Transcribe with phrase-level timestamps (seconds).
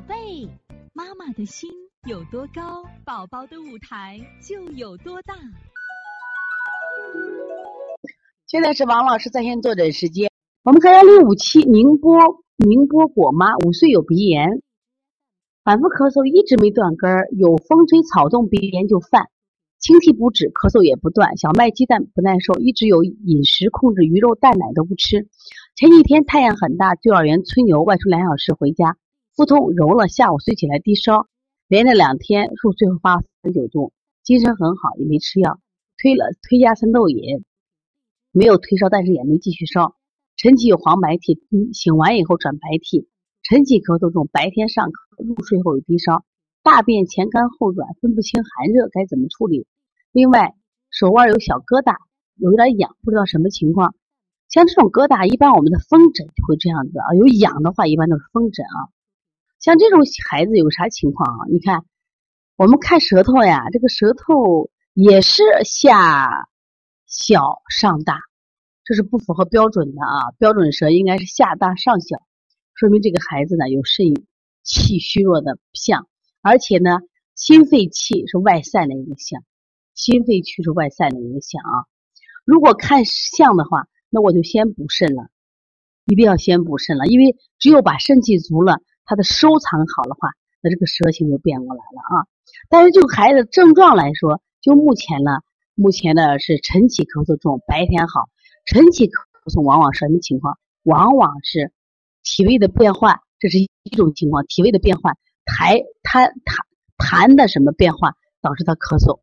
[0.00, 0.48] 宝贝，
[0.94, 1.70] 妈妈的心
[2.08, 5.34] 有多高，宝宝的舞台就有多大。
[8.46, 10.30] 现在是王老师在线坐诊时间，
[10.64, 12.18] 我们看幺六五七宁波
[12.56, 14.62] 宁波果妈五岁有鼻炎，
[15.64, 19.28] 反复咳嗽一直没断根儿，有风吹草动鼻炎就犯，
[19.78, 25.28] 清涕不止，咳嗽也不断，小麦鸡蛋不耐受，一直有饮食控制，鱼肉蛋奶都不吃。
[25.76, 28.96] 前几天太阳很大，幼儿园吹牛，外出两小时回家，
[29.40, 31.26] 腹痛揉了，下午睡起来低烧，
[31.66, 35.58] 连着两天入睡后发三九度，精神很好，也没吃药，
[35.96, 37.42] 推了推加三豆饮，
[38.32, 39.96] 没有退烧，但是也没继续烧。
[40.36, 41.40] 晨起有黄白涕，
[41.72, 43.08] 醒完以后转白涕，
[43.42, 46.22] 晨起咳嗽重，白天上课，入睡后有低烧，
[46.62, 49.66] 大便前干后软，分不清寒热，该怎么处理？
[50.12, 50.54] 另外
[50.90, 51.96] 手腕有小疙瘩，
[52.36, 53.94] 有一点痒，不知道什么情况。
[54.50, 57.14] 像这种疙瘩，一般我们的风疹就会这样子啊。
[57.16, 58.92] 有痒的话，一般都是风疹啊。
[59.60, 61.46] 像这种孩子有啥情况啊？
[61.50, 61.84] 你看，
[62.56, 66.48] 我们看舌头呀，这个舌头也是下
[67.06, 68.18] 小上大，
[68.84, 70.32] 这是不符合标准的啊。
[70.38, 72.16] 标准舌应该是下大上小，
[72.74, 74.06] 说明这个孩子呢有肾
[74.62, 76.08] 气虚弱的象，
[76.40, 76.98] 而且呢
[77.34, 79.44] 心肺气是外散的一个象，
[79.94, 81.84] 心肺气是外散的一个象啊。
[82.44, 83.86] 如果看相的话。
[84.12, 85.28] 那我就先补肾了，
[86.04, 90.30] 一定要先补肾了，因为只有把肾气足了，它的收藏好的话，
[90.62, 92.30] 那这个舌形就变过来了啊。
[92.68, 95.40] 但是就孩子症状来说，就目前呢，
[95.74, 98.26] 目前呢是晨起咳嗽重，白天好。
[98.66, 100.58] 晨起咳嗽往往什么情况？
[100.84, 101.72] 往往是
[102.22, 104.46] 体位的变化，这是一种情况。
[104.46, 106.62] 体位的变化，痰痰痰
[106.96, 109.22] 痰的什么变化导致他咳嗽？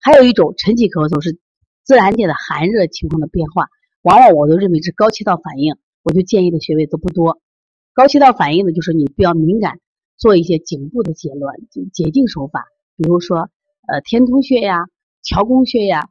[0.00, 1.40] 还有一种晨起咳嗽是
[1.82, 3.66] 自然界的寒热情况的变化。
[4.02, 5.74] 往往我都认为是高气道反应，
[6.04, 7.40] 我就建议的穴位都不多。
[7.94, 9.78] 高气道反应呢就是你比较敏感，
[10.16, 13.48] 做一些颈部的解乱、解痉手法，比如说
[13.86, 14.86] 呃天突穴呀、
[15.22, 16.08] 桥弓穴呀、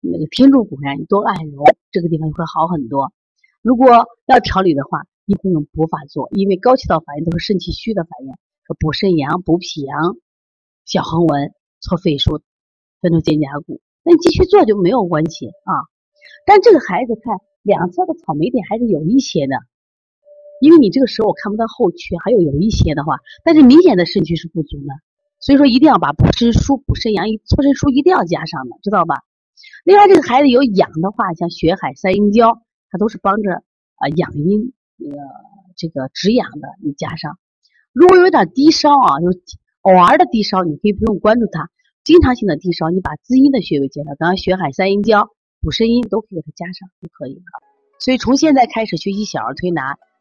[0.00, 3.12] 那个天柱骨呀，你多按揉，这个地方就会好很多。
[3.62, 8.34] 如果要调理的话，一定用补法做，因为高气道反应都是肾气虚的反应，
[8.66, 10.16] 说补肾阳、补脾阳、
[10.84, 12.42] 小横纹、搓肺腧、
[13.00, 15.72] 分出肩胛骨，那你继续做就没有关系啊。
[16.44, 19.54] 但这个孩子看两侧的草莓点还是有一些的，
[20.60, 24.92] 因为你这个时候我看不到后缺，还有有一些的话，但是明显的肾气是不足的，
[25.40, 29.24] 所以说一定要把补肾腧、补肾阳、搓肾腧一定要加上的，知道吧？
[29.84, 33.64] 另外这个孩子有痒的话，像血海、三阴交，它都是帮着
[33.96, 35.16] 啊养阴那个
[35.76, 37.38] 这个止痒的，你加上。
[37.92, 39.30] 如果有点低烧啊，有
[39.82, 41.64] 偶尔的低烧，你可以不用关注它；
[42.04, 45.30] 经常性的低烧，你把滋阴的穴位加上，刚刚血海、三阴交。
[45.62, 47.44] 补肾阴都可以给他加上就可以了，
[47.98, 49.98] 所以从现在开始学习小儿推拿，